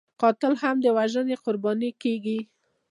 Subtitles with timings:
[0.21, 2.39] قاتل هم د وژنې قرباني کېږي